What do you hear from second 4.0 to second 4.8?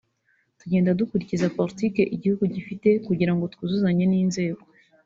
n’inzego”